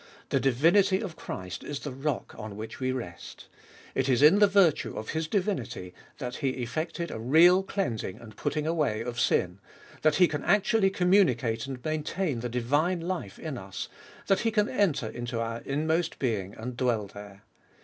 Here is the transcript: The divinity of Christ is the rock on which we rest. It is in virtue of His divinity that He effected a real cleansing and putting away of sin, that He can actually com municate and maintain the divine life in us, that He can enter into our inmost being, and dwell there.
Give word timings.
The 0.29 0.39
divinity 0.39 0.99
of 0.99 1.15
Christ 1.15 1.63
is 1.63 1.81
the 1.81 1.91
rock 1.91 2.33
on 2.35 2.57
which 2.57 2.79
we 2.79 2.91
rest. 2.91 3.45
It 3.93 4.09
is 4.09 4.23
in 4.23 4.39
virtue 4.39 4.97
of 4.97 5.09
His 5.09 5.27
divinity 5.27 5.93
that 6.17 6.37
He 6.37 6.49
effected 6.63 7.11
a 7.11 7.19
real 7.19 7.61
cleansing 7.61 8.19
and 8.19 8.35
putting 8.35 8.65
away 8.65 9.01
of 9.01 9.19
sin, 9.19 9.59
that 10.01 10.15
He 10.15 10.27
can 10.27 10.43
actually 10.43 10.89
com 10.89 11.11
municate 11.11 11.67
and 11.67 11.85
maintain 11.85 12.39
the 12.39 12.49
divine 12.49 13.01
life 13.01 13.37
in 13.37 13.59
us, 13.59 13.89
that 14.25 14.39
He 14.39 14.49
can 14.49 14.67
enter 14.69 15.07
into 15.07 15.39
our 15.39 15.59
inmost 15.65 16.17
being, 16.17 16.55
and 16.55 16.75
dwell 16.75 17.05
there. 17.05 17.43